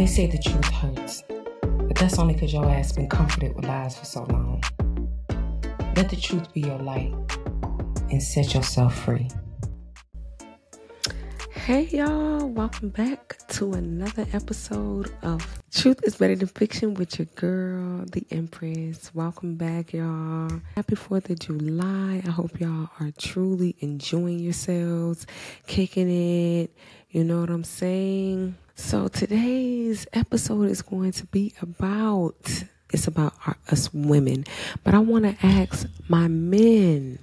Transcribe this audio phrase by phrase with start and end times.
[0.00, 1.24] They say the truth hurts,
[1.60, 4.62] but that's only because your ass been comforted with lies for so long.
[5.94, 7.12] Let the truth be your light
[8.10, 9.28] and set yourself free.
[11.52, 17.26] Hey y'all, welcome back to another episode of Truth is Better Than Fiction with your
[17.34, 19.14] girl, the Empress.
[19.14, 20.48] Welcome back, y'all.
[20.76, 22.22] Happy 4th of July.
[22.26, 25.26] I hope y'all are truly enjoying yourselves,
[25.66, 26.70] kicking it.
[27.10, 28.56] You know what I'm saying?
[28.80, 34.46] So today's episode is going to be about it's about our, us women,
[34.82, 37.20] but I want to ask my men.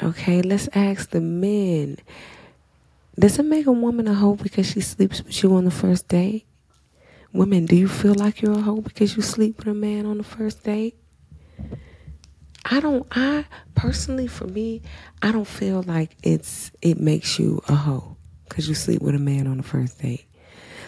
[0.00, 1.98] Okay, let's ask the men.
[3.18, 6.08] Does it make a woman a hoe because she sleeps with you on the first
[6.08, 6.46] date?
[7.32, 10.18] Women, do you feel like you're a hoe because you sleep with a man on
[10.18, 10.96] the first date?
[12.64, 14.82] I don't I personally for me,
[15.20, 18.16] I don't feel like it's it makes you a hoe
[18.52, 20.26] because you sleep with a man on the first date.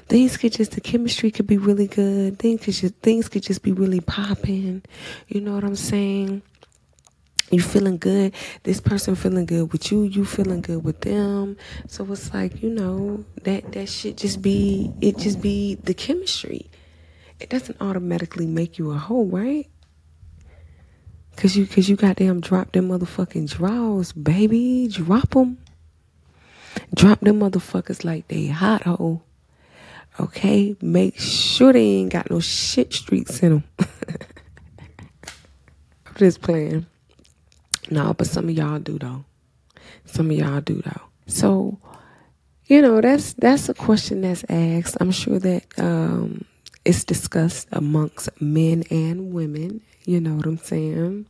[0.06, 2.38] Things could just the chemistry could be really good.
[2.38, 4.82] Things could just things could just be really popping.
[5.28, 6.42] You know what I'm saying?
[7.50, 8.34] You feeling good.
[8.64, 10.02] This person feeling good with you.
[10.02, 11.56] You feeling good with them.
[11.88, 15.16] So it's like you know that that should just be it.
[15.16, 16.70] Just be the chemistry.
[17.40, 19.66] It doesn't automatically make you a hoe, right?
[21.36, 24.86] Cause you, cause you goddamn drop them motherfucking draws, baby.
[24.88, 25.58] Drop them.
[26.94, 29.22] Drop them motherfuckers like they hot hoe.
[30.20, 30.76] Okay?
[30.80, 33.64] Make sure they ain't got no shit streaks in them.
[36.06, 36.86] I'm just playing.
[37.90, 39.24] No, but some of y'all do though.
[40.06, 41.02] Some of y'all do though.
[41.26, 41.78] So,
[42.66, 44.96] you know, that's that's a question that's asked.
[45.00, 46.44] I'm sure that um,
[46.84, 49.80] it's discussed amongst men and women.
[50.06, 51.26] You know what I'm saying?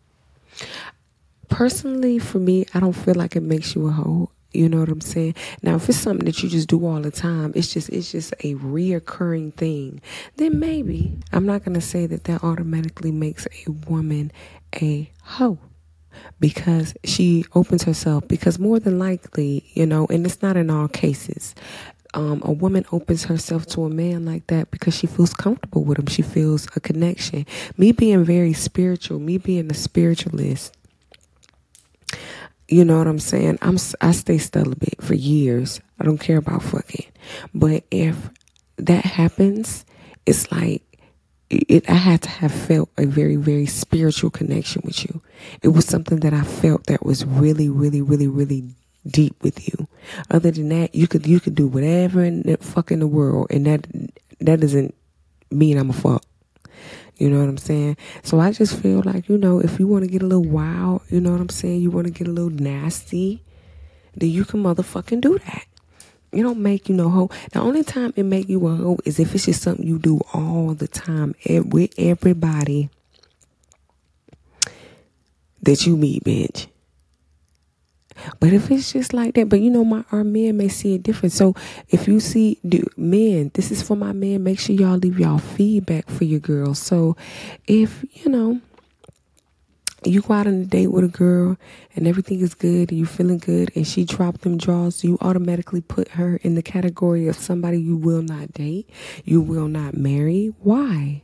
[1.49, 4.31] Personally, for me, I don't feel like it makes you a hoe.
[4.55, 5.35] You know what I'm saying?
[5.63, 8.33] Now, if it's something that you just do all the time, it's just it's just
[8.41, 10.01] a reoccurring thing.
[10.37, 14.33] Then maybe I'm not gonna say that that automatically makes a woman
[14.75, 15.59] a hoe
[16.41, 18.27] because she opens herself.
[18.29, 21.55] Because more than likely, you know, and it's not in all cases.
[22.15, 25.99] Um, a woman opens herself to a man like that because she feels comfortable with
[25.99, 26.07] him.
[26.07, 27.45] She feels a connection.
[27.77, 30.77] Me being very spiritual, me being a spiritualist,
[32.69, 33.59] you know what I'm saying?
[33.63, 35.81] I'm I stay celibate for years.
[35.99, 37.07] I don't care about fucking.
[37.55, 38.31] But if
[38.77, 39.85] that happens,
[40.27, 40.83] it's like
[41.51, 45.21] it, I had to have felt a very, very spiritual connection with you.
[45.63, 48.65] It was something that I felt that was really, really, really, really
[49.07, 49.87] deep with you.
[50.31, 53.49] Other than that, you could you could do whatever in the fuck in the world,
[53.51, 53.87] and that
[54.41, 54.95] that doesn't
[55.51, 56.25] mean I'm a fuck.
[57.17, 57.97] You know what I'm saying?
[58.23, 61.03] So I just feel like, you know, if you want to get a little wild,
[61.11, 61.81] you know what I'm saying?
[61.81, 63.43] You want to get a little nasty,
[64.17, 65.65] then you can motherfucking do that.
[66.33, 67.31] It don't make you no hoe.
[67.53, 70.21] The only time it make you a hoe is if it's just something you do
[70.33, 72.91] all the time with everybody
[75.63, 76.67] that you meet, bitch.
[78.41, 81.03] But if it's just like that, but you know, my our men may see it
[81.03, 81.33] different.
[81.33, 81.55] So
[81.89, 84.43] if you see do, men, this is for my men.
[84.43, 86.79] Make sure y'all leave y'all feedback for your girls.
[86.79, 87.17] So
[87.67, 88.61] if you know
[90.07, 91.57] you go out on a date with a girl
[91.97, 95.81] and everything is good and you feeling good and she dropped them draws, you automatically
[95.81, 98.89] put her in the category of somebody you will not date,
[99.25, 100.53] you will not marry.
[100.61, 101.23] Why?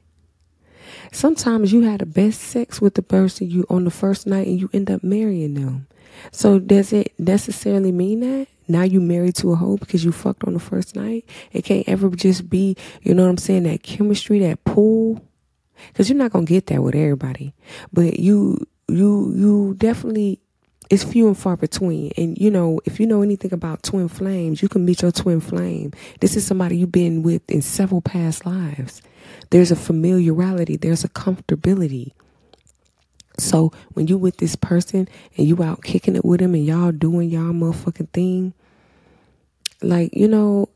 [1.13, 4.61] Sometimes you had the best sex with the person you on the first night and
[4.61, 5.87] you end up marrying them.
[6.33, 8.49] So does it necessarily mean that?
[8.69, 11.25] Now you married to a hoe because you fucked on the first night?
[11.53, 15.25] It can't ever just be, you know what I'm saying, that chemistry, that pull.
[15.95, 17.55] Cause you're not gonna get that with everybody.
[17.93, 20.41] But you you you definitely
[20.91, 22.13] it's few and far between.
[22.17, 25.41] And you know, if you know anything about twin flames, you can meet your twin
[25.41, 25.93] flame.
[26.21, 29.01] This is somebody you've been with in several past lives.
[29.51, 32.13] There's a familiarity, there's a comfortability.
[33.41, 36.93] So when you with this person and you out kicking it with him and y'all
[36.93, 38.55] doing y'all motherfucking thing,
[39.83, 40.69] like, you know,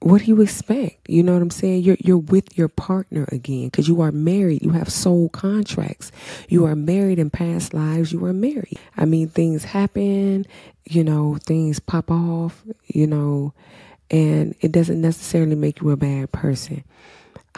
[0.00, 1.08] what do you expect?
[1.08, 1.82] You know what I'm saying?
[1.82, 4.62] You're you're with your partner again because you are married.
[4.62, 6.12] You have soul contracts.
[6.48, 8.12] You are married in past lives.
[8.12, 8.78] You are married.
[8.96, 10.46] I mean, things happen.
[10.84, 12.62] You know, things pop off.
[12.86, 13.54] You know,
[14.10, 16.84] and it doesn't necessarily make you a bad person.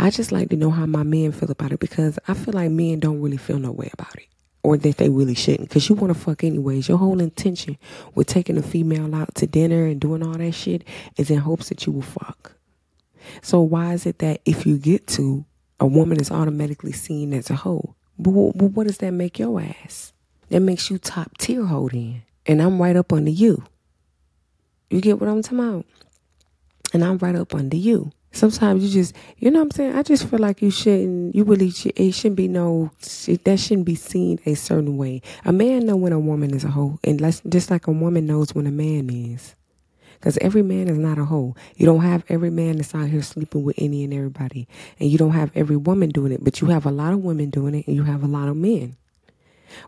[0.00, 2.70] I just like to know how my men feel about it because I feel like
[2.70, 4.28] men don't really feel no way about it
[4.62, 6.88] or that they really shouldn't because you want to fuck anyways.
[6.88, 7.76] Your whole intention
[8.14, 10.84] with taking a female out to dinner and doing all that shit
[11.18, 12.54] is in hopes that you will fuck.
[13.42, 15.44] So why is it that if you get to,
[15.78, 17.94] a woman is automatically seen as a hoe?
[18.18, 20.14] But what does that make your ass?
[20.48, 22.22] That makes you top tier then.
[22.46, 23.64] And I'm right up under you.
[24.88, 25.86] You get what I'm talking about?
[26.92, 28.12] and I'm right up under you.
[28.32, 29.96] Sometimes you just, you know what I'm saying?
[29.96, 33.96] I just feel like you shouldn't, you really, it shouldn't be no, that shouldn't be
[33.96, 35.20] seen a certain way.
[35.44, 37.18] A man know when a woman is a hoe, and
[37.48, 39.56] just like a woman knows when a man is.
[40.14, 41.56] Because every man is not a hoe.
[41.76, 44.68] You don't have every man that's out here sleeping with any and everybody.
[44.98, 47.48] And you don't have every woman doing it, but you have a lot of women
[47.50, 48.96] doing it, and you have a lot of men.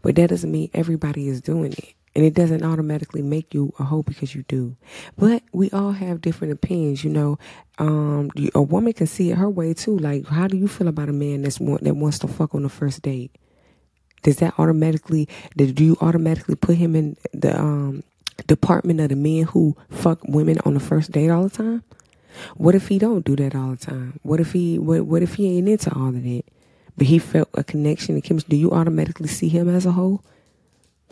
[0.00, 1.92] But that doesn't mean everybody is doing it.
[2.14, 4.76] And it doesn't automatically make you a hoe because you do.
[5.16, 7.04] But we all have different opinions.
[7.04, 7.38] You know,
[7.78, 9.96] um, a woman can see it her way too.
[9.96, 12.64] Like, how do you feel about a man that's want, that wants to fuck on
[12.64, 13.32] the first date?
[14.22, 15.28] Does that automatically?
[15.56, 18.04] Do you automatically put him in the um,
[18.46, 21.82] department of the men who fuck women on the first date all the time?
[22.56, 24.18] What if he don't do that all the time?
[24.22, 26.44] What if he what what if he ain't into all of that?
[26.96, 28.50] But he felt a connection and chemistry.
[28.50, 30.22] Do you automatically see him as a whole?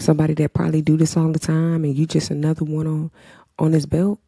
[0.00, 3.10] Somebody that probably do this all the time and you just another one on
[3.58, 4.18] on his belt.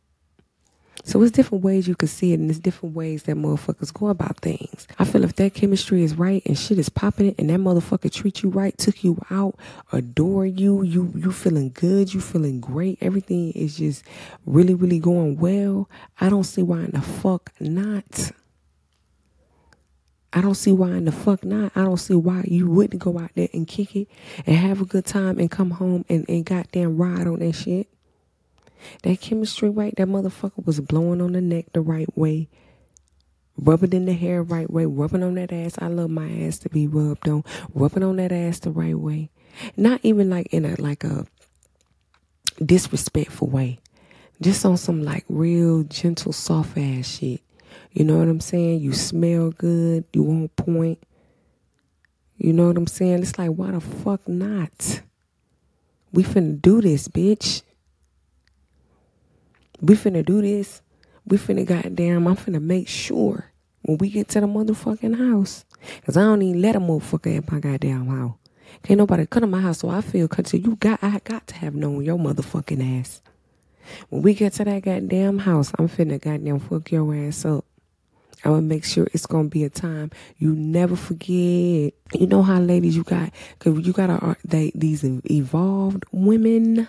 [1.05, 4.07] So it's different ways you can see it and it's different ways that motherfuckers go
[4.09, 4.87] about things.
[5.01, 8.13] I feel if that chemistry is right and shit is popping it and that motherfucker
[8.13, 9.57] treat you right, took you out,
[9.91, 14.05] adore you, you you feeling good, you feeling great, everything is just
[14.47, 15.89] really, really going well.
[16.21, 18.33] I don't see why in the fuck not.
[20.33, 21.73] I don't see why in the fuck not.
[21.75, 24.09] I don't see why you wouldn't go out there and kick it
[24.47, 27.89] and have a good time and come home and, and goddamn ride on that shit.
[29.03, 32.49] That chemistry right, that motherfucker was blowing on the neck the right way,
[33.57, 35.75] rubbing in the hair right way, rubbing on that ass.
[35.79, 37.45] I love my ass to be rubbed on,
[37.75, 39.31] rubbing on that ass the right way.
[39.77, 41.27] Not even like in a like a
[42.65, 43.79] disrespectful way.
[44.41, 47.43] Just on some like real gentle soft ass shit.
[47.93, 48.81] You know what I'm saying?
[48.81, 50.05] You smell good.
[50.13, 50.99] You on point.
[52.39, 53.23] You know what I'm saying?
[53.23, 55.03] It's like, why the fuck not?
[56.13, 57.63] We finna do this, bitch.
[59.81, 60.83] We finna do this.
[61.27, 63.53] We finna goddamn, I'm finna make sure
[63.83, 65.65] when we get to the motherfucking house.
[66.05, 68.37] Cause I don't even let a motherfucker in my goddamn house.
[68.83, 71.55] Can't nobody come to my house, so I feel cause you got I got to
[71.57, 73.23] have known your motherfucking ass.
[74.09, 77.65] When we get to that goddamn house, I'm finna goddamn fuck your ass up.
[78.45, 81.95] I to make sure it's gonna be a time you never forget.
[82.15, 86.89] You know how ladies you got, cause you got a, uh, they, these evolved women,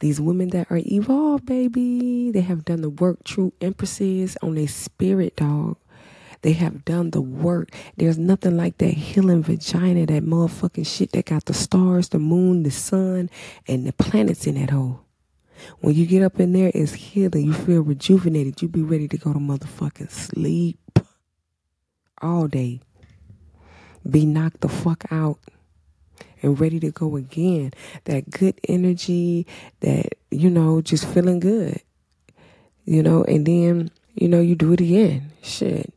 [0.00, 2.30] these women that are evolved, baby.
[2.32, 3.24] They have done the work.
[3.24, 5.76] True empresses on their spirit, dog.
[6.42, 7.70] They have done the work.
[7.96, 12.64] There's nothing like that healing vagina, that motherfucking shit that got the stars, the moon,
[12.64, 13.30] the sun,
[13.66, 15.00] and the planets in that hole.
[15.80, 17.46] When you get up in there, it's healing.
[17.46, 18.62] You feel rejuvenated.
[18.62, 20.78] You be ready to go to motherfucking sleep
[22.20, 22.80] all day.
[24.08, 25.38] Be knocked the fuck out
[26.42, 27.72] and ready to go again.
[28.04, 29.46] That good energy,
[29.80, 31.80] that, you know, just feeling good.
[32.84, 35.30] You know, and then, you know, you do it again.
[35.42, 35.92] Shit.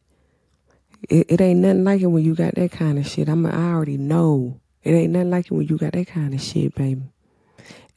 [1.10, 3.28] It, it ain't nothing like it when you got that kind of shit.
[3.30, 4.60] I'm, I already know.
[4.84, 7.04] It ain't nothing like it when you got that kind of shit, baby.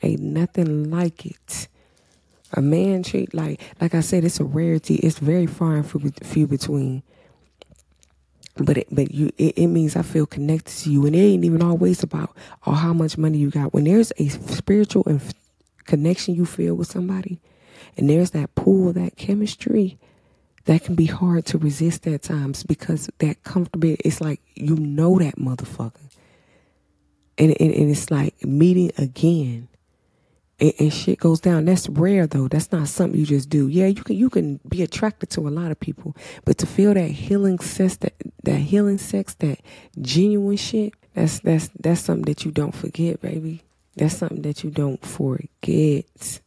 [0.02, 1.68] Ain't nothing like it.
[2.52, 4.96] A man treat like like I said, it's a rarity.
[4.96, 7.02] It's very far and few between.
[8.56, 11.44] But it, but you it, it means I feel connected to you, and it ain't
[11.44, 12.36] even always about
[12.66, 13.72] or how much money you got.
[13.72, 15.06] When there's a spiritual
[15.84, 17.40] connection you feel with somebody,
[17.96, 19.98] and there's that pull, that chemistry,
[20.64, 23.96] that can be hard to resist at times because that comfortable.
[24.04, 26.10] It's like you know that motherfucker,
[27.38, 29.68] and and, and it's like meeting again
[30.60, 31.64] and, and, shit goes down.
[31.64, 32.48] That's rare though.
[32.48, 33.68] That's not something you just do.
[33.68, 36.94] Yeah, you can you can be attracted to a lot of people, but to feel
[36.94, 38.14] that healing sex, that
[38.44, 39.60] that healing sex, that
[40.00, 43.62] genuine shit, that's that's that's something that you don't forget, baby.
[43.96, 46.40] That's something that you don't forget.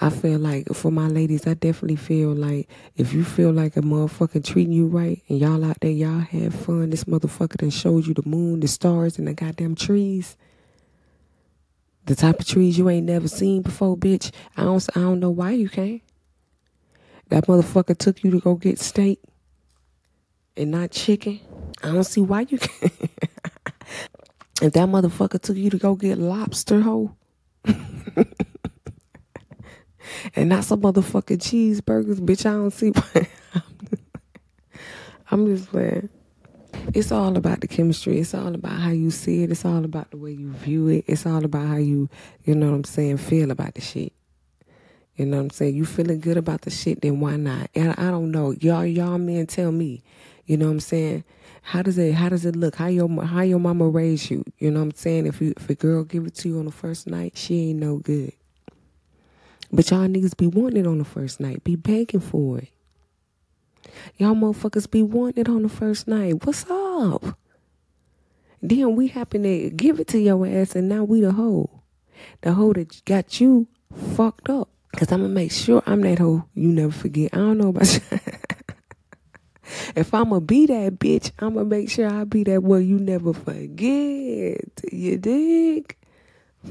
[0.00, 3.80] I feel like for my ladies, I definitely feel like if you feel like a
[3.80, 8.08] motherfucker treating you right and y'all out there, y'all have fun, this motherfucker that shows
[8.08, 10.36] you the moon, the stars, and the goddamn trees
[12.06, 14.30] the type of trees you ain't never seen before, bitch.
[14.56, 16.02] I don't, I don't know why you can't.
[17.28, 19.20] That motherfucker took you to go get steak
[20.56, 21.40] and not chicken.
[21.82, 22.92] I don't see why you can't.
[24.62, 27.14] if that motherfucker took you to go get lobster, hoe.
[27.64, 28.26] and
[30.48, 33.28] not some motherfucking cheeseburgers, bitch, I don't see why.
[35.30, 36.10] I'm just playing
[36.92, 38.18] it's all about the chemistry.
[38.18, 39.50] It's all about how you see it.
[39.50, 41.04] It's all about the way you view it.
[41.06, 42.08] It's all about how you,
[42.44, 44.12] you know what I'm saying, feel about the shit.
[45.16, 45.76] You know what I'm saying?
[45.76, 47.70] You feeling good about the shit, then why not?
[47.74, 48.50] And I don't know.
[48.60, 50.02] Y'all, y'all men tell me.
[50.46, 51.24] You know what I'm saying?
[51.62, 52.76] How does it how does it look?
[52.76, 54.44] How your how your mama raised you?
[54.58, 55.26] You know what I'm saying?
[55.26, 57.78] If you if a girl give it to you on the first night, she ain't
[57.78, 58.32] no good.
[59.72, 62.68] But y'all niggas be wanting it on the first night, be begging for it.
[64.16, 66.44] Y'all motherfuckers be wanting on the first night.
[66.44, 67.38] What's up?
[68.62, 71.82] Then we happen to give it to your ass and now we the hoe.
[72.40, 73.66] The hoe that got you
[74.16, 74.68] fucked up.
[74.96, 77.30] Cause I'm gonna make sure I'm that hoe you never forget.
[77.34, 78.18] I don't know about you.
[79.96, 84.60] if I'ma be that bitch, I'ma make sure I be that one you never forget.
[84.92, 85.96] You dig?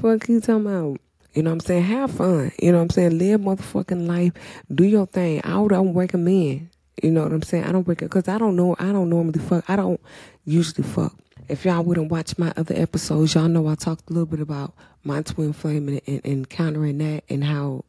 [0.00, 0.98] Fuck you talking about?
[1.34, 1.82] You know what I'm saying?
[1.82, 2.52] Have fun.
[2.60, 3.18] You know what I'm saying?
[3.18, 4.32] Live motherfucking life.
[4.72, 5.40] Do your thing.
[5.44, 6.70] I don't recommend.
[7.02, 7.64] You know what I'm saying?
[7.64, 8.76] I don't recommend because I don't know.
[8.78, 9.68] I don't normally fuck.
[9.68, 10.00] I don't
[10.44, 11.14] usually fuck.
[11.48, 14.74] If y'all wouldn't watch my other episodes, y'all know I talked a little bit about
[15.02, 17.84] my twin flame and, and, and countering that and how,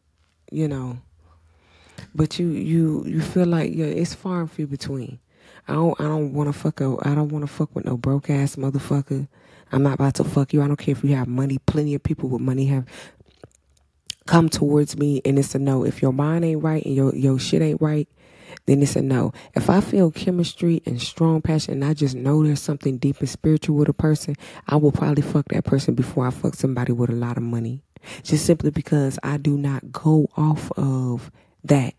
[0.51, 0.97] you know.
[2.13, 5.19] But you you you feel like yeah, it's far and few between.
[5.67, 7.97] I don't I don't want to fuck a I don't want to fuck with no
[7.97, 9.27] broke ass motherfucker.
[9.71, 10.61] I'm not about to fuck you.
[10.61, 11.57] I don't care if you have money.
[11.65, 12.85] Plenty of people with money have
[14.25, 15.85] come towards me and it's a no.
[15.85, 18.07] If your mind ain't right and your your shit ain't right,
[18.65, 19.31] then it's a no.
[19.53, 23.29] If I feel chemistry and strong passion and I just know there's something deep and
[23.29, 24.35] spiritual with a person,
[24.67, 27.83] I will probably fuck that person before I fuck somebody with a lot of money.
[28.23, 31.31] Just simply because I do not go off of
[31.63, 31.93] that.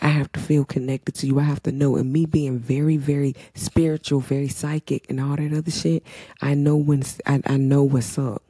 [0.00, 1.38] I have to feel connected to you.
[1.38, 1.96] I have to know.
[1.96, 6.02] And me being very, very spiritual, very psychic, and all that other shit,
[6.40, 8.42] I know when I, I know what's up.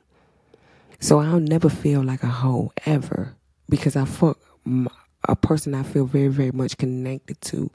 [0.98, 3.34] So I'll never feel like a hoe ever
[3.68, 4.38] because I fuck
[5.28, 7.70] a person I feel very, very much connected to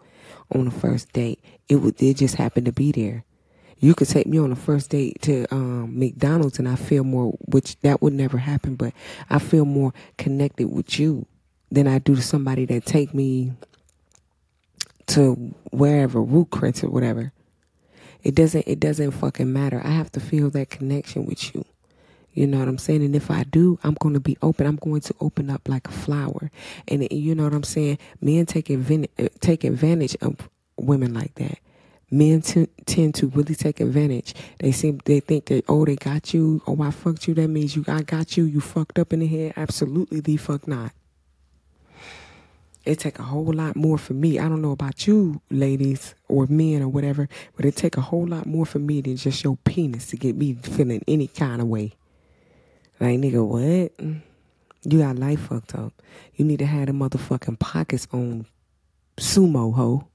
[0.54, 1.39] on the first date.
[1.68, 3.24] It would it just happened to be there.
[3.80, 7.34] You could take me on the first date to um, McDonald's and I feel more,
[7.46, 8.92] which that would never happen, but
[9.30, 11.27] I feel more connected with you
[11.72, 13.51] than I do to somebody that take me
[15.08, 17.32] to wherever, Ruth's Chris or whatever.
[18.24, 19.82] It doesn't it doesn't fucking matter.
[19.84, 21.63] I have to feel that connection with you.
[22.38, 23.03] You know what I'm saying?
[23.03, 24.67] And if I do, I'm going to be open.
[24.67, 26.51] I'm going to open up like a flower.
[26.88, 27.98] And you know what I'm saying?
[28.22, 31.58] Men take advantage, eh, take advantage of women like that.
[32.12, 34.36] Men t- tend to really take advantage.
[34.60, 36.62] They seem they think that oh they got you.
[36.67, 37.34] Oh I fucked you.
[37.34, 38.44] That means you I got you.
[38.44, 39.53] You fucked up in the head.
[39.58, 40.91] Absolutely the fuck not
[42.86, 44.39] it take a whole lot more for me.
[44.39, 47.27] I don't know about you ladies or men or whatever,
[47.58, 50.38] but it take a whole lot more for me than just your penis to get
[50.38, 51.97] me feeling any kind of way.
[53.00, 53.92] Like nigga, what?
[54.84, 55.94] You got life fucked up.
[56.36, 58.46] You need to have the motherfucking pockets on
[59.18, 60.08] sumo ho.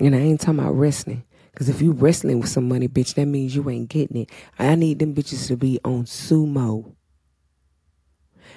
[0.00, 1.24] And I ain't talking about wrestling.
[1.54, 4.30] Cause if you wrestling with some money, bitch, that means you ain't getting it.
[4.58, 6.94] I need them bitches to be on sumo.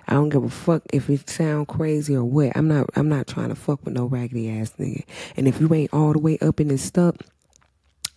[0.07, 2.55] I don't give a fuck if it sound crazy or what.
[2.55, 5.03] I'm not I'm not trying to fuck with no raggedy ass nigga.
[5.35, 7.17] And if you ain't all the way up in this stuff,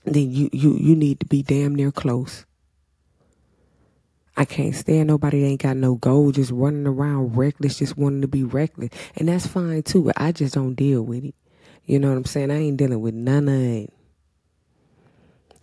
[0.05, 2.47] then you you you need to be damn near close.
[4.41, 8.23] I can't stand nobody that ain't got no goal, just running around reckless, just wanting
[8.23, 8.89] to be reckless.
[9.17, 11.35] And that's fine too, but I just don't deal with it.
[11.85, 12.51] You know what I'm saying?
[12.51, 13.93] I ain't dealing with none of it.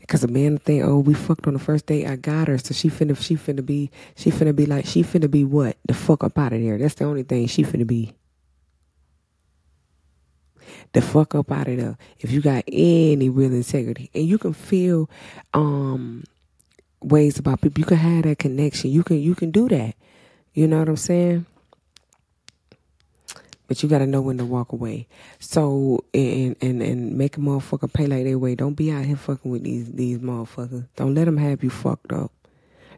[0.07, 2.05] Cause a man think, oh, we fucked on the first date.
[2.05, 5.29] I got her, so she finna, she finna be, she finna be like, she finna
[5.29, 5.75] be what?
[5.87, 6.77] The fuck up out of there.
[6.77, 8.13] That's the only thing she finna be.
[10.93, 11.97] The fuck up out of there.
[12.19, 15.09] If you got any real integrity, and you can feel,
[15.55, 16.25] um,
[17.01, 18.91] ways about people, you can have that connection.
[18.91, 19.95] You can, you can do that.
[20.53, 21.45] You know what I'm saying?
[23.67, 25.07] But you gotta know when to walk away.
[25.39, 28.55] So and and and make a motherfucker pay like they way.
[28.55, 30.87] Don't be out here fucking with these these motherfuckers.
[30.95, 32.31] Don't let them have you fucked up.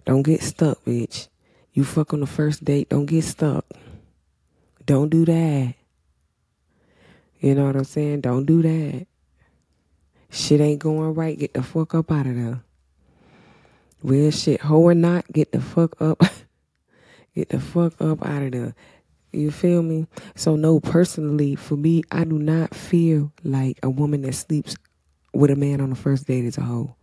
[0.05, 1.27] Don't get stuck, bitch.
[1.73, 2.89] You fuck on the first date.
[2.89, 3.65] Don't get stuck.
[4.85, 5.73] Don't do that.
[7.39, 8.21] You know what I'm saying?
[8.21, 9.07] Don't do that.
[10.29, 11.37] Shit ain't going right.
[11.37, 12.61] Get the fuck up out of there.
[14.01, 16.21] Real shit, hoe or not, get the fuck up.
[17.35, 18.75] get the fuck up out of there.
[19.31, 20.07] You feel me?
[20.35, 24.75] So no, personally, for me, I do not feel like a woman that sleeps
[25.33, 26.95] with a man on the first date is a hoe.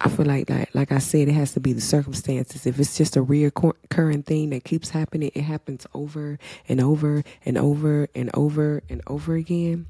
[0.00, 2.66] I feel like, like, like I said, it has to be the circumstances.
[2.66, 6.38] If it's just a reoccurring thing that keeps happening, it happens over
[6.68, 9.86] and over and over and over and over again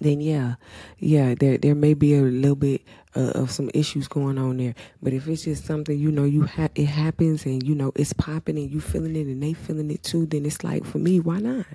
[0.00, 0.54] then yeah,
[0.98, 2.82] yeah, there there may be a little bit
[3.14, 4.74] uh, of some issues going on there.
[5.02, 8.12] But if it's just something you know you ha- it happens and you know it's
[8.12, 11.20] popping and you feeling it and they feeling it too, then it's like for me,
[11.20, 11.66] why not?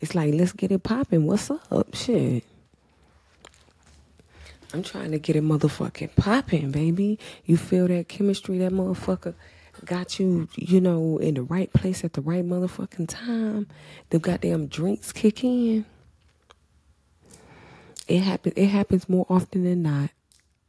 [0.00, 1.26] It's like let's get it popping.
[1.26, 1.94] What's up?
[1.94, 2.44] Shit.
[4.72, 7.20] I'm trying to get it motherfucking popping, baby.
[7.44, 9.34] You feel that chemistry, that motherfucker
[9.84, 13.68] got you, you know, in the right place at the right motherfucking time.
[14.10, 15.84] The goddamn drinks kick in.
[18.06, 18.54] It happens.
[18.56, 20.10] It happens more often than not.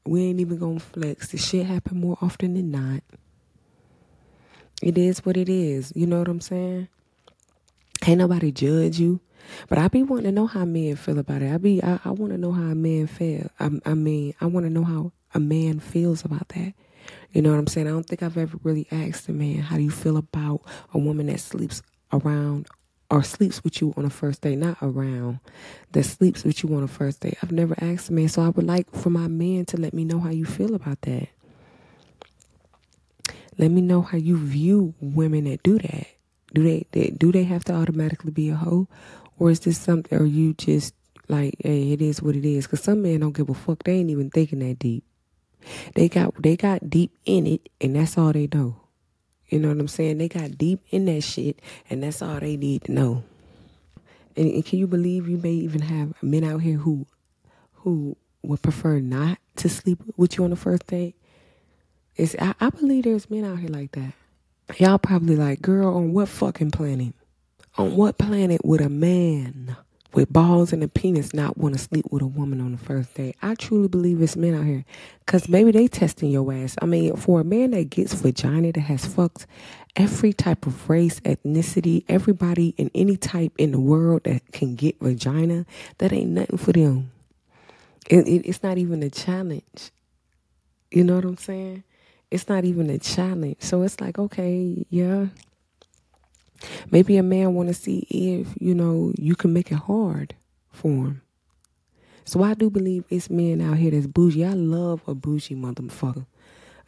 [0.05, 1.29] We ain't even gonna flex.
[1.29, 3.01] The shit happen more often than not.
[4.81, 5.91] It is what it is.
[5.95, 6.87] You know what I'm saying?
[8.01, 9.19] Can't nobody judge you.
[9.67, 11.53] But I be wanting to know how men feel about it.
[11.53, 13.49] I be I, I want to know how a man feel.
[13.59, 16.73] I, I mean, I want to know how a man feels about that.
[17.31, 17.87] You know what I'm saying?
[17.87, 20.61] I don't think I've ever really asked a man, how do you feel about
[20.93, 22.67] a woman that sleeps around
[23.09, 25.39] or sleeps with you on a first date, not around,
[25.91, 27.37] that sleeps with you on a first date.
[27.41, 30.05] I've never asked a man, so I would like for my man to let me
[30.05, 31.27] know how you feel about that.
[33.57, 36.07] Let me know how you view women that do that.
[36.53, 38.87] Do they, they do they have to automatically be a hoe,
[39.37, 40.17] or is this something?
[40.17, 40.93] Or you just
[41.27, 42.65] like, hey, it is what it is?
[42.65, 43.83] Because some men don't give a fuck.
[43.83, 45.03] They ain't even thinking that deep.
[45.95, 48.84] They got they got deep in it, and that's all they know.
[49.49, 50.17] You know what I'm saying?
[50.17, 51.59] They got deep in that shit,
[51.89, 53.23] and that's all they need to know.
[54.35, 57.05] And, and can you believe you may even have men out here who
[57.73, 61.15] who would prefer not to sleep with you on the first date?
[62.15, 64.13] It's I, I believe there's men out here like that.
[64.77, 67.13] Y'all probably like, girl, on what fucking planet?
[67.77, 69.77] On what planet would a man
[70.15, 73.13] with balls and a penis not want to sleep with a woman on the first
[73.13, 73.35] date.
[73.41, 74.85] I truly believe it's men out here.
[75.25, 76.75] Because maybe they testing your ass.
[76.81, 79.45] I mean, for a man that gets vagina that has fucked
[79.95, 84.99] every type of race, ethnicity, everybody in any type in the world that can get
[84.99, 85.65] vagina,
[85.97, 87.11] that ain't nothing for them.
[88.09, 89.91] It, it, it's not even a challenge.
[90.91, 91.83] You know what I'm saying?
[92.31, 93.57] It's not even a challenge.
[93.59, 95.27] So it's like, okay, yeah,
[96.91, 100.35] Maybe a man want to see if, you know, you can make it hard
[100.71, 101.21] for him.
[102.23, 104.45] So I do believe it's men out here that's bougie.
[104.45, 106.25] I love a bougie motherfucker.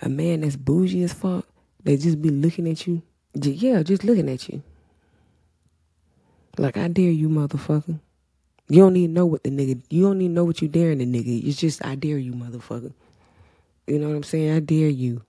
[0.01, 1.45] A man that's bougie as fuck,
[1.83, 3.01] they just be looking at you.
[3.33, 4.63] Yeah, just looking at you.
[6.57, 7.99] Like, I dare you, motherfucker.
[8.67, 11.05] You don't even know what the nigga, you don't even know what you daring the
[11.05, 11.47] nigga.
[11.47, 12.93] It's just, I dare you, motherfucker.
[13.85, 14.51] You know what I'm saying?
[14.55, 15.21] I dare you.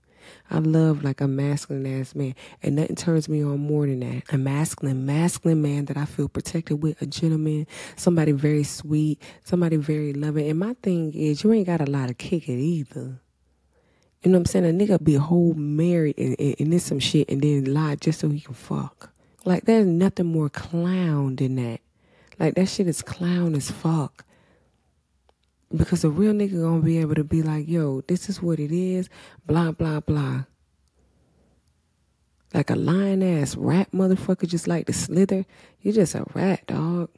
[0.50, 2.34] I love like a masculine ass man.
[2.62, 4.22] And nothing turns me on more than that.
[4.32, 7.66] A masculine, masculine man that I feel protected with, a gentleman,
[7.96, 10.48] somebody very sweet, somebody very loving.
[10.48, 13.20] And my thing is, you ain't got a lot of kick it either.
[14.22, 14.66] You know what I'm saying?
[14.66, 18.20] A nigga be whole married and, and, and this some shit and then lie just
[18.20, 19.12] so he can fuck.
[19.44, 21.80] Like there's nothing more clown than that.
[22.38, 24.24] Like that shit is clown as fuck.
[25.74, 28.72] Because a real nigga gonna be able to be like, yo, this is what it
[28.72, 29.08] is,
[29.46, 30.44] blah, blah, blah.
[32.54, 35.44] Like a lying ass rat motherfucker just like to slither.
[35.82, 37.10] You're just a rat, dog.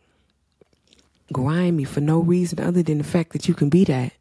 [1.32, 4.12] Grimy for no reason other than the fact that you can be that.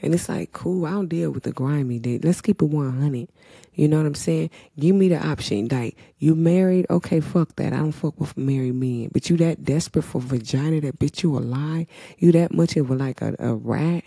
[0.00, 1.98] And it's like, cool, I don't deal with the grimy.
[2.22, 3.28] Let's keep it 100.
[3.74, 4.50] You know what I'm saying?
[4.78, 5.68] Give me the option.
[5.68, 6.86] Like, you married?
[6.90, 7.72] Okay, fuck that.
[7.72, 9.10] I don't fuck with married men.
[9.12, 11.86] But you that desperate for vagina that bitch you a lie?
[12.18, 14.04] You that much of a, like a, a rat?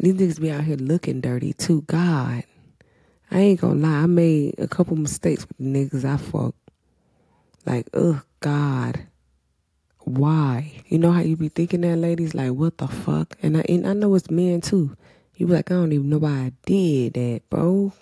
[0.00, 1.82] These niggas be out here looking dirty too.
[1.82, 2.44] God.
[3.30, 4.02] I ain't gonna lie.
[4.02, 6.54] I made a couple mistakes with the niggas I fuck.
[7.66, 9.06] Like, ugh, God
[10.10, 10.82] why?
[10.86, 12.34] You know how you be thinking that, ladies?
[12.34, 13.36] Like, what the fuck?
[13.42, 14.96] And I, and I know it's men too.
[15.34, 17.92] You be like, I don't even know why I did that, bro.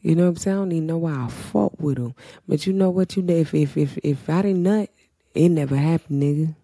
[0.00, 0.56] You know what I'm saying?
[0.56, 2.14] I don't even know why I fought with him.
[2.46, 3.24] But you know what you?
[3.28, 4.90] If, if, if, if I didn't nut,
[5.34, 6.54] it never happened, nigga.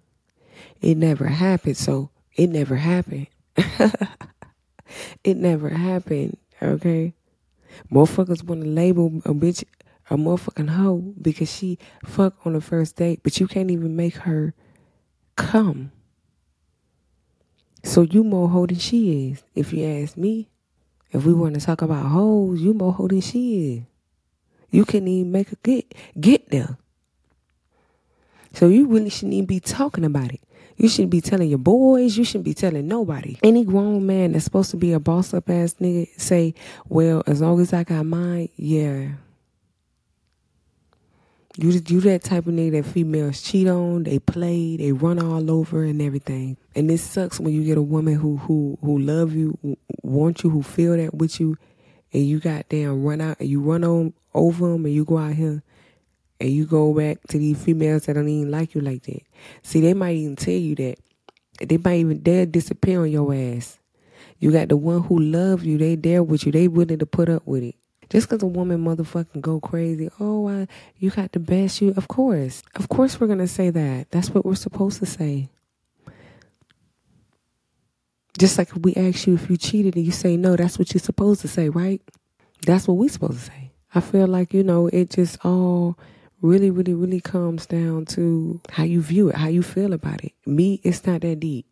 [0.81, 1.77] It never happened.
[1.77, 3.27] So it never happened.
[5.25, 6.37] it never happened.
[6.63, 7.15] Okay.
[7.91, 9.65] Motherfuckers want to label a bitch
[10.11, 14.17] a motherfucking hoe because she fuck on the first date, but you can't even make
[14.17, 14.55] her
[15.37, 15.93] come.
[17.85, 20.49] So you more hoe than she is, if you ask me.
[21.11, 23.83] If we want to talk about hoes, you more hoe than she is.
[24.71, 26.79] You can't even make her get get there.
[28.55, 30.41] So you really shouldn't even be talking about it.
[30.77, 32.17] You shouldn't be telling your boys.
[32.17, 33.39] You shouldn't be telling nobody.
[33.43, 36.55] Any grown man that's supposed to be a boss up ass nigga say,
[36.89, 39.09] well, as long as I got mine, yeah,
[41.57, 45.51] you you that type of nigga that females cheat on, they play, they run all
[45.51, 46.57] over and everything.
[46.75, 49.59] And it sucks when you get a woman who who who love you,
[50.03, 51.57] want you, who feel that with you,
[52.13, 55.19] and you got damn run out and you run on over them and you go
[55.19, 55.63] out here
[56.41, 59.23] and you go back to these females that don't even like you like that.
[59.63, 60.97] See, they might even tell you that.
[61.61, 63.79] They might even they'll disappear on your ass.
[64.39, 67.29] You got the one who love you, they there with you, they willing to put
[67.29, 67.77] up with it.
[68.13, 71.95] Just because a woman motherfucking go crazy, oh, I, you got the best you.
[71.97, 72.63] Of course.
[72.75, 74.11] Of course we're going to say that.
[74.11, 75.49] That's what we're supposed to say.
[78.39, 81.01] Just like we ask you if you cheated and you say no, that's what you're
[81.01, 82.03] supposed to say, right?
[82.67, 83.73] That's what we're supposed to say.
[83.95, 85.99] I feel like, you know, it just all
[86.43, 90.33] really, really, really comes down to how you view it, how you feel about it.
[90.45, 91.65] Me, it's not that deep.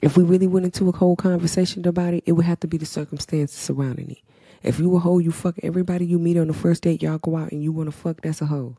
[0.00, 2.76] If we really went into a whole conversation about it, it would have to be
[2.76, 4.18] the circumstances surrounding it.
[4.64, 7.36] If you a hoe, you fuck everybody you meet on the first date, y'all go
[7.36, 8.76] out and you want to fuck, that's a hoe.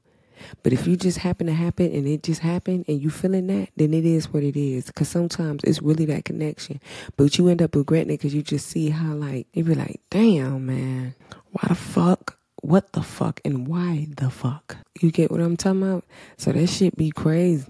[0.64, 3.70] But if you just happen to happen and it just happened and you feeling that,
[3.78, 4.88] then it is what it is.
[4.88, 6.82] Because sometimes it's really that connection.
[7.16, 10.02] But you end up regretting it because you just see how, like, you be like,
[10.10, 11.16] damn, man,
[11.52, 12.38] why the fuck?
[12.62, 13.40] What the fuck?
[13.46, 14.78] And why the fuck?
[15.00, 16.04] You get what I'm talking about?
[16.38, 17.66] So that shit be crazy.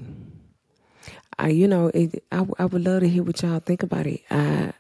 [1.38, 4.22] I, you know, it, I, I would love to hear what y'all think about it.
[4.32, 4.72] I,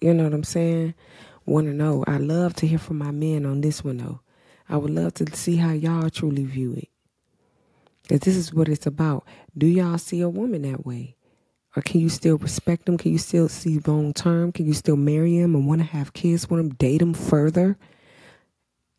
[0.00, 0.94] you know what I'm saying?
[1.44, 2.04] Want to know.
[2.06, 4.20] I love to hear from my men on this one though.
[4.68, 6.88] I would love to see how y'all truly view it.
[8.02, 9.26] Because this is what it's about.
[9.56, 11.16] Do y'all see a woman that way?
[11.76, 12.98] Or can you still respect them?
[12.98, 14.52] Can you still see long term?
[14.52, 17.78] Can you still marry them and want to have kids with them, date them further?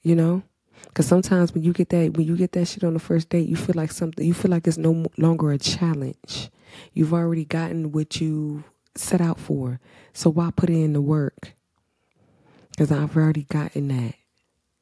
[0.01, 0.43] You know?
[0.87, 3.47] Because sometimes when you get that when you get that shit on the first date,
[3.47, 4.25] you feel like something.
[4.25, 6.49] You feel like it's no longer a challenge.
[6.93, 8.63] You've already gotten what you
[8.95, 9.79] set out for.
[10.13, 11.53] So why put in the work?
[12.83, 14.15] Because I've already gotten that.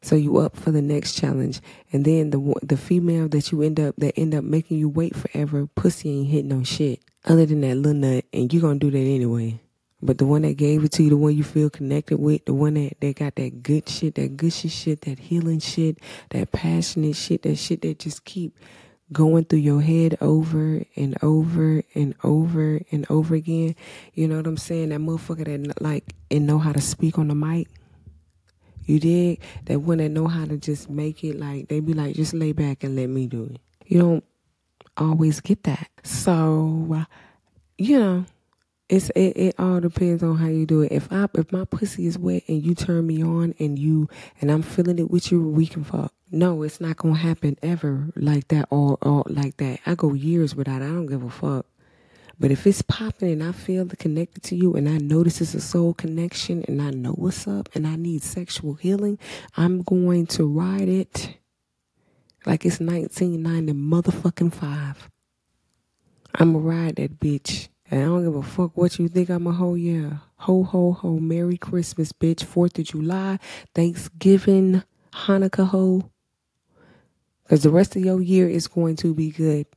[0.01, 1.61] So you up for the next challenge,
[1.93, 5.15] and then the the female that you end up that end up making you wait
[5.15, 8.89] forever, pussy ain't hitting no shit other than that little nut, and you gonna do
[8.89, 9.59] that anyway.
[10.01, 12.55] But the one that gave it to you, the one you feel connected with, the
[12.55, 15.99] one that, that got that good shit, that gushy shit, that healing shit,
[16.31, 18.57] that passionate shit, that shit that just keep
[19.13, 23.75] going through your head over and over and over and over again.
[24.15, 24.89] You know what I'm saying?
[24.89, 27.67] That motherfucker that like and know how to speak on the mic.
[28.85, 32.33] You did that that know how to just make it like they be like just
[32.33, 33.61] lay back and let me do it.
[33.85, 34.23] You don't
[34.97, 35.89] always get that.
[36.03, 37.05] So, uh,
[37.77, 38.25] you know,
[38.89, 40.91] it's it, it all depends on how you do it.
[40.91, 44.09] If I if my pussy is wet and you turn me on and you
[44.41, 46.13] and I'm feeling it with you, we can fuck.
[46.29, 49.79] No, it's not gonna happen ever like that or or like that.
[49.85, 50.81] I go years without.
[50.81, 51.65] I don't give a fuck.
[52.41, 55.53] But if it's popping and I feel the connected to you and I notice it's
[55.53, 59.19] a soul connection and I know what's up and I need sexual healing,
[59.55, 61.37] I'm going to ride it
[62.47, 65.07] like it's 1990 motherfucking five.
[66.33, 67.67] I'ma ride that bitch.
[67.91, 70.21] And I don't give a fuck what you think I'm a whole year.
[70.37, 71.19] Ho, ho, ho.
[71.19, 72.43] Merry Christmas, bitch.
[72.43, 73.37] 4th of July,
[73.75, 74.81] Thanksgiving,
[75.13, 76.09] Hanukkah, ho.
[77.43, 79.67] Because the rest of your year is going to be good.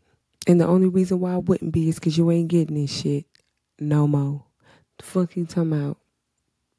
[0.46, 3.24] And the only reason why I wouldn't be is because you ain't getting this shit
[3.80, 4.44] no more.
[4.98, 5.98] The fuck you talking about?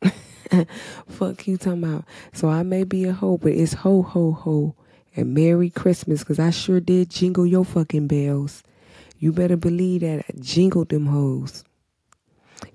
[1.07, 2.05] fuck you talking about?
[2.33, 4.75] So I may be a hoe, but it's ho, ho, ho.
[5.15, 8.63] And Merry Christmas because I sure did jingle your fucking bells.
[9.17, 11.63] You better believe that I jingled them hoes.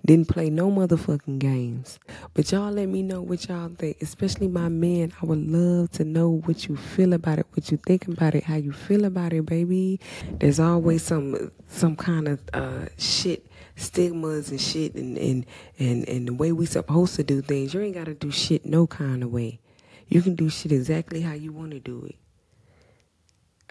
[0.04, 1.98] Didn't play no motherfucking games.
[2.34, 5.12] But y'all let me know what y'all think, especially my men.
[5.20, 8.44] I would love to know what you feel about it, what you think about it,
[8.44, 10.00] how you feel about it, baby.
[10.38, 15.46] There's always some some kind of uh, shit, stigmas and shit, and and
[15.78, 17.74] and and the way we supposed to do things.
[17.74, 19.60] You ain't gotta do shit no kind of way.
[20.08, 22.16] You can do shit exactly how you want to do it.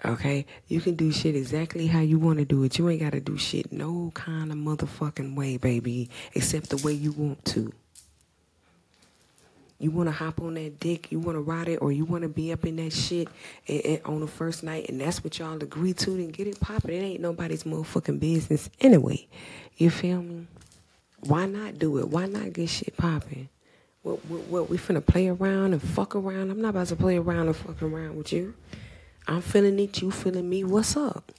[0.04, 0.46] Okay?
[0.68, 2.78] You can do shit exactly how you want to do it.
[2.78, 6.92] You ain't got to do shit no kind of motherfucking way, baby, except the way
[6.92, 7.72] you want to.
[9.78, 12.22] You want to hop on that dick, you want to ride it, or you want
[12.22, 13.28] to be up in that shit
[13.66, 16.60] and, and on the first night, and that's what y'all agree to, then get it
[16.60, 16.94] popping.
[16.94, 19.26] It ain't nobody's motherfucking business anyway.
[19.78, 20.46] You feel me?
[21.20, 22.08] Why not do it?
[22.08, 23.48] Why not get shit popping?
[24.02, 26.50] What, what, what, we finna play around and fuck around?
[26.50, 28.54] I'm not about to play around and fuck around with you.
[29.30, 30.64] I'm feeling it, you feeling me.
[30.64, 31.30] What's up?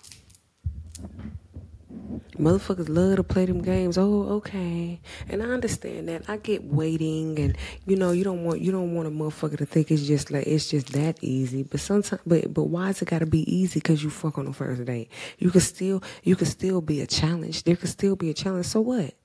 [2.38, 3.97] Motherfuckers love to play them games.
[3.97, 5.01] Oh, okay.
[5.27, 6.23] And I understand that.
[6.30, 9.65] I get waiting and you know, you don't want you don't want a motherfucker to
[9.65, 11.63] think it's just like it's just that easy.
[11.63, 14.54] But sometimes but but why is it gotta be easy cause you fuck on the
[14.54, 15.12] first date?
[15.38, 17.63] You could still you could still be a challenge.
[17.65, 18.67] There could still be a challenge.
[18.67, 19.15] So what?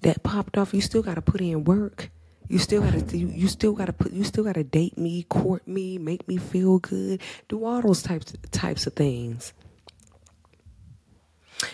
[0.00, 2.10] That popped off, you still gotta put in work.
[2.48, 5.98] You still gotta you, you still gotta put you still gotta date me, court me,
[5.98, 9.52] make me feel good, do all those types types of things.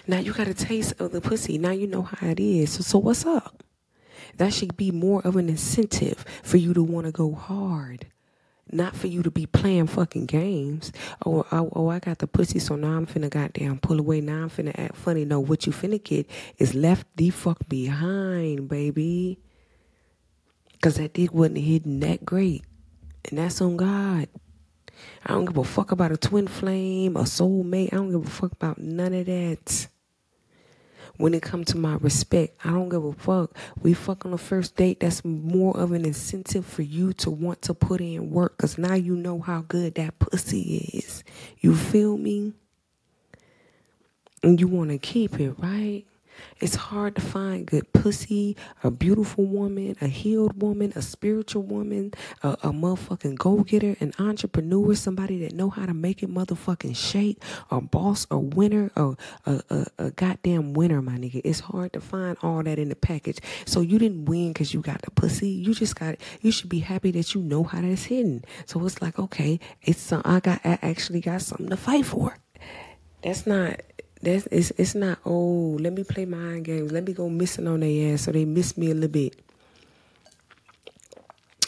[0.07, 1.59] Now you got a taste of the pussy.
[1.59, 2.73] Now you know how it is.
[2.73, 3.63] So, so what's up?
[4.39, 8.07] That should be more of an incentive for you to want to go hard.
[8.73, 10.91] Not for you to be playing fucking games.
[11.25, 14.23] Oh, oh, oh, I got the pussy, so now I'm finna goddamn pull away.
[14.23, 15.25] Now I'm finna act funny.
[15.25, 19.39] No, what you finna get is left the fuck behind, baby.
[20.85, 22.63] Because that dick wasn't hitting that great.
[23.31, 24.29] And that's on God.
[25.25, 27.91] I don't give a fuck about a twin flame, a soulmate.
[27.95, 29.89] I don't give a fuck about none of that.
[31.17, 33.57] When it comes to my respect, I don't give a fuck.
[33.81, 35.01] We fuck on the first date.
[35.01, 38.59] That's more of an incentive for you to want to put in work.
[38.59, 41.25] Because now you know how good that pussy is.
[41.61, 42.53] You feel me?
[44.43, 46.05] And you want to keep it, right?
[46.61, 52.15] It's hard to find good pussy, a beautiful woman, a healed woman, a spiritual woman,
[52.43, 57.43] a, a motherfucking go-getter, an entrepreneur, somebody that know how to make it motherfucking shake,
[57.71, 59.15] a boss, a winner, a,
[59.47, 61.41] a, a, a goddamn winner, my nigga.
[61.45, 63.39] It's hard to find all that in the package.
[63.67, 65.49] So you didn't win because you got the pussy.
[65.49, 66.21] You just got, it.
[66.41, 68.45] you should be happy that you know how that's hidden.
[68.67, 72.39] So it's like, okay, it's, some, I got, I actually got something to fight for.
[73.23, 73.81] That's not
[74.25, 76.93] that's it's it's not oh let me play mind games.
[76.93, 79.41] Let me go missing on their ass so they miss me a little bit.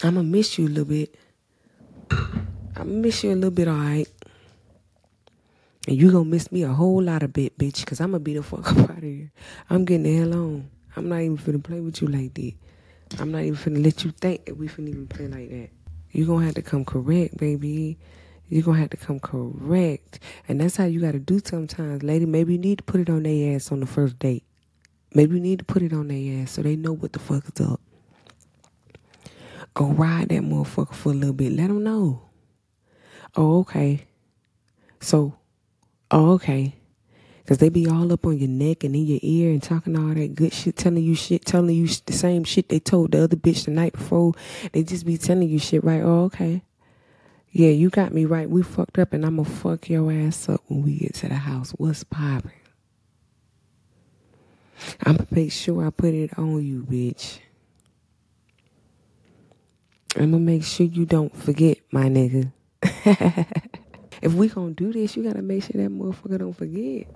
[0.03, 1.15] I'ma miss you a little bit.
[2.11, 4.09] I'ma miss you a little bit all right
[5.87, 8.35] and you gonna miss me a whole lot of bit bitch because i'm gonna be
[8.35, 9.31] the fuck up out of here.
[9.71, 10.71] I'm getting the hell on.
[10.97, 12.55] I'm not even finna play with you like that.
[13.21, 15.71] I'm not even finna let you think that we finna even play like that.
[16.11, 17.99] You gonna have to come correct baby
[18.49, 20.21] you're gonna have to come correct.
[20.49, 22.27] And that's how you gotta do sometimes, lady.
[22.27, 24.45] Maybe you need to put it on their ass on the first date.
[25.15, 27.45] Maybe you need to put it on their ass so they know what the fuck
[27.53, 27.81] is up.
[29.75, 31.53] Go ride that motherfucker for a little bit.
[31.53, 32.23] Let them know.
[33.35, 34.07] Oh, okay.
[35.01, 35.37] So,
[36.11, 36.75] oh, okay.
[37.39, 40.15] Because they be all up on your neck and in your ear and talking all
[40.15, 43.37] that good shit, telling you shit, telling you the same shit they told the other
[43.37, 44.33] bitch the night before.
[44.73, 46.01] They just be telling you shit, right?
[46.03, 46.63] Oh, okay.
[47.57, 48.51] Yeah, you got me right.
[48.51, 51.37] We fucked up and I'm gonna fuck your ass up when we get to the
[51.37, 51.71] house.
[51.71, 52.53] What's poppin'?
[55.07, 57.39] I'm gonna make sure I put it on you, bitch.
[60.17, 62.53] I'm gonna make sure you don't forget, my nigga.
[64.21, 67.07] if we gonna do this, you gotta make sure that motherfucker don't forget.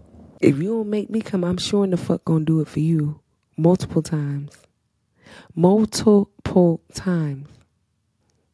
[0.40, 2.80] If you don't make me come, I'm sure in the fuck gonna do it for
[2.80, 3.20] you
[3.58, 4.56] multiple times.
[5.54, 7.46] Multiple times.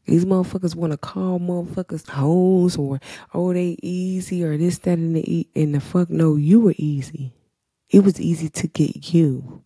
[0.07, 3.01] These motherfuckers want to call motherfuckers hoes or
[3.35, 7.33] oh they easy or this that and the and the fuck no you were easy.
[7.91, 9.63] It was easy to get you.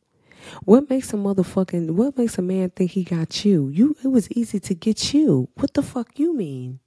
[0.64, 3.68] What makes a motherfucking what makes a man think he got you?
[3.68, 5.48] You it was easy to get you.
[5.56, 6.80] What the fuck you mean?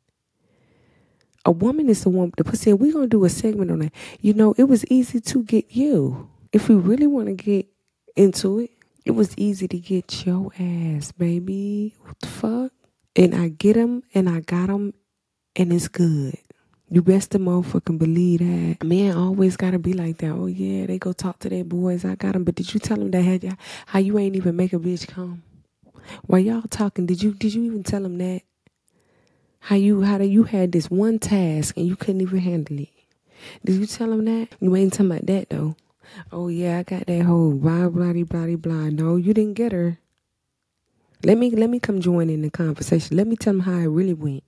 [1.46, 2.74] A woman is the one the pussy.
[2.74, 3.94] We're gonna do a segment on that.
[4.20, 6.30] You know, it was easy to get you.
[6.52, 7.68] If we really want to get
[8.16, 8.72] into it,
[9.06, 11.96] it was easy to get your ass, baby.
[12.02, 12.72] What the fuck?
[13.16, 14.94] And I get them and I got them
[15.56, 16.36] and it's good.
[16.90, 18.86] You best to motherfucking believe that.
[18.86, 20.32] Man always gotta be like that.
[20.32, 22.06] Oh yeah, they go talk to their boys.
[22.06, 24.56] I got them, but did you tell them that had y'all, how you ain't even
[24.56, 25.44] make a bitch come?
[26.28, 28.42] While y'all talking, did you did you even tell them that?
[29.62, 32.90] How you how do you had this one task and you couldn't even handle it?
[33.66, 34.50] Did you tell them that?
[34.62, 35.76] You ain't talking about that though.
[36.32, 38.90] Oh yeah, I got that whole blah blah blah blah.
[38.90, 40.00] No, you didn't get her.
[41.26, 43.16] Let me let me come join in the conversation.
[43.16, 44.44] Let me tell them how it really went.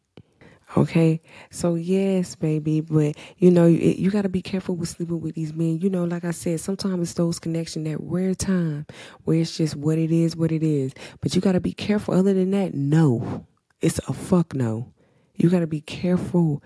[0.76, 5.22] Okay, so yes, baby, but you know you, you got to be careful with sleeping
[5.22, 5.80] with these men.
[5.80, 8.86] You know, like I said, sometimes it's those connection that rare time
[9.24, 10.94] where it's just what it is, what it is.
[11.22, 12.14] But you got to be careful.
[12.14, 13.48] Other than that, no,
[13.80, 14.92] it's a fuck no.
[15.36, 16.62] You got to be careful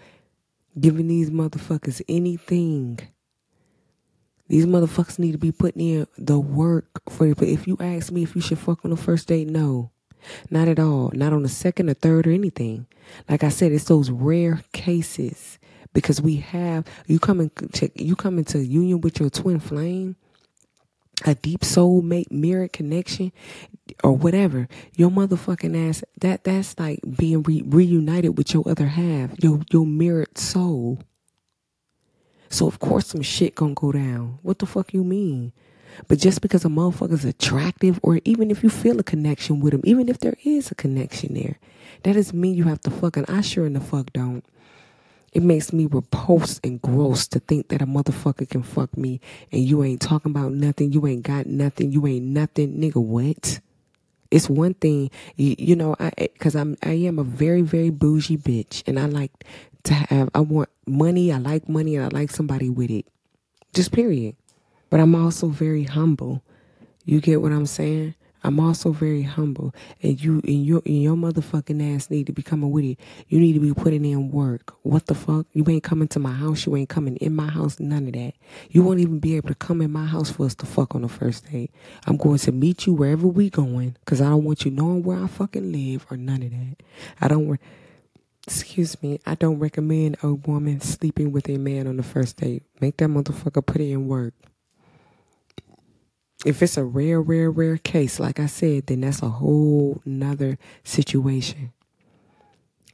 [0.79, 2.99] giving these motherfuckers anything.
[4.47, 7.35] These motherfuckers need to be putting in the work for you.
[7.35, 9.91] But if you ask me if you should fuck on the first date, no.
[10.49, 11.11] Not at all.
[11.13, 12.87] Not on the second or third or anything.
[13.29, 15.59] Like I said, it's those rare cases
[15.93, 20.15] because we have you coming to you come into union with your twin flame,
[21.25, 23.31] a deep soul mate mirror connection,
[24.03, 24.67] or whatever.
[24.95, 29.85] Your motherfucking ass that that's like being re- reunited with your other half, your your
[29.85, 30.99] mirrored soul.
[32.49, 34.39] So of course some shit gonna go down.
[34.43, 35.53] What the fuck you mean?
[36.07, 39.81] But just because a motherfucker's attractive, or even if you feel a connection with him,
[39.83, 41.57] even if there is a connection there,
[42.03, 43.25] that doesn't mean you have to fucking.
[43.27, 44.43] I sure in the fuck don't.
[45.31, 49.21] It makes me repulsed and gross to think that a motherfucker can fuck me
[49.51, 52.95] and you ain't talking about nothing, you ain't got nothing, you ain't nothing, nigga.
[52.95, 53.59] What?
[54.31, 58.37] It's one thing, you, you know, I because I'm I am a very very bougie
[58.37, 59.31] bitch, and I like
[59.83, 60.29] to have.
[60.35, 61.31] I want money.
[61.31, 63.05] I like money, and I like somebody with it.
[63.73, 64.35] Just period.
[64.89, 66.43] But I'm also very humble.
[67.05, 68.15] You get what I'm saying?
[68.43, 72.41] I'm also very humble, and you and your and your motherfucking ass need to be
[72.41, 72.99] coming with it.
[73.27, 74.75] You need to be putting in work.
[74.83, 75.45] What the fuck?
[75.51, 76.65] You ain't coming to my house.
[76.65, 77.79] You ain't coming in my house.
[77.79, 78.33] None of that.
[78.69, 81.01] You won't even be able to come in my house for us to fuck on
[81.01, 81.71] the first date.
[82.07, 85.21] I'm going to meet you wherever we going, cause I don't want you knowing where
[85.21, 86.77] I fucking live or none of that.
[87.19, 87.59] I don't.
[88.47, 89.19] Excuse me.
[89.25, 92.63] I don't recommend a woman sleeping with a man on the first date.
[92.79, 94.33] Make that motherfucker put in work.
[96.45, 100.57] If it's a rare, rare, rare case, like I said, then that's a whole nother
[100.83, 101.73] situation.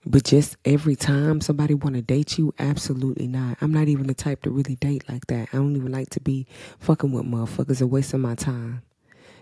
[0.07, 3.57] But just every time somebody want to date you, absolutely not.
[3.61, 5.49] I'm not even the type to really date like that.
[5.51, 6.45] I don't even like to be
[6.79, 8.83] fucking with motherfuckers and wasting my time.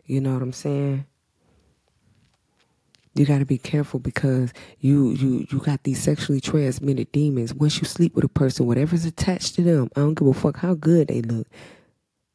[0.05, 1.05] You know what I'm saying?
[3.15, 7.53] You got to be careful because you you you got these sexually transmitted demons.
[7.53, 10.57] Once you sleep with a person, whatever's attached to them, I don't give a fuck
[10.57, 11.47] how good they look.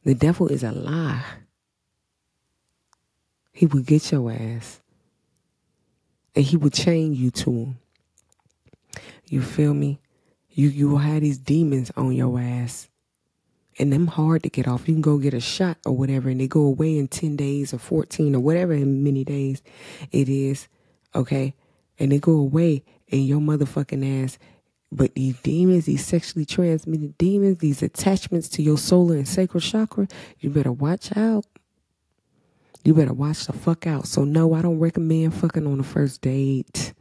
[0.04, 1.24] The devil is a lie.
[3.58, 4.80] He will get your ass.
[6.36, 7.78] And he will chain you to him.
[9.26, 9.98] You feel me?
[10.48, 12.88] You you will have these demons on your ass.
[13.76, 14.86] And them hard to get off.
[14.86, 17.74] You can go get a shot or whatever and they go away in 10 days
[17.74, 19.60] or 14 or whatever in many days
[20.12, 20.68] it is.
[21.12, 21.56] Okay?
[21.98, 24.38] And they go away and your motherfucking ass
[24.92, 30.06] but these demons, these sexually transmitted demons, these attachments to your solar and sacral chakra,
[30.38, 31.44] you better watch out.
[32.88, 34.06] You better watch the fuck out.
[34.06, 36.94] So, no, I don't recommend fucking on the first date.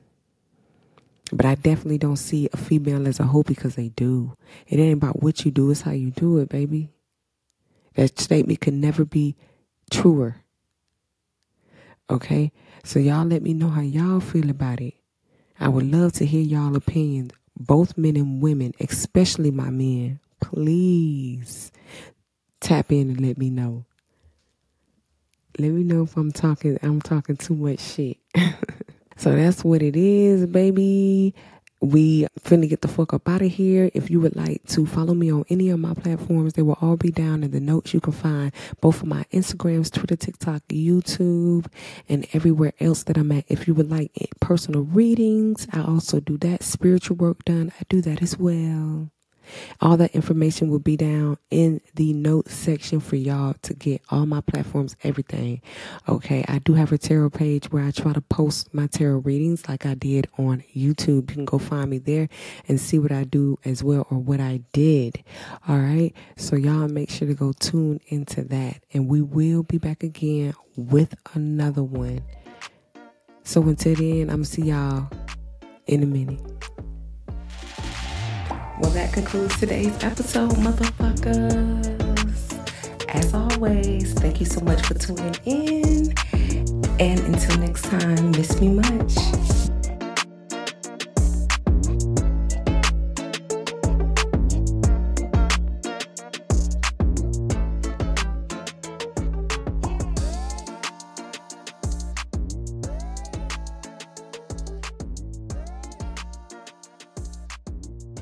[1.31, 4.35] But I definitely don't see a female as a hoe because they do.
[4.67, 6.89] It ain't about what you do, it's how you do it, baby.
[7.95, 9.37] That statement can never be
[9.89, 10.41] truer.
[12.09, 12.51] Okay?
[12.83, 14.95] So, y'all let me know how y'all feel about it.
[15.57, 20.19] I would love to hear y'all opinions, both men and women, especially my men.
[20.41, 21.71] Please
[22.59, 23.85] tap in and let me know.
[25.59, 28.17] Let me know if I'm talking I'm talking too much shit.
[29.17, 31.33] so that's what it is, baby.
[31.81, 33.89] We finna get the fuck up out of here.
[33.95, 36.95] If you would like to follow me on any of my platforms, they will all
[36.95, 37.93] be down in the notes.
[37.93, 41.65] You can find both of my Instagrams, Twitter, TikTok, YouTube,
[42.07, 43.45] and everywhere else that I'm at.
[43.47, 46.61] If you would like personal readings, I also do that.
[46.61, 49.11] Spiritual work done, I do that as well.
[49.81, 54.25] All that information will be down in the notes section for y'all to get all
[54.25, 55.61] my platforms, everything.
[56.07, 59.67] Okay, I do have a tarot page where I try to post my tarot readings
[59.67, 61.29] like I did on YouTube.
[61.29, 62.29] You can go find me there
[62.67, 65.23] and see what I do as well or what I did.
[65.67, 69.77] All right, so y'all make sure to go tune into that, and we will be
[69.77, 72.21] back again with another one.
[73.43, 75.09] So until then, I'm gonna see y'all
[75.87, 76.41] in a minute.
[78.79, 81.87] Well, that concludes today's episode, motherfuckers.
[83.09, 86.13] As always, thank you so much for tuning in.
[86.99, 89.56] And until next time, miss me much.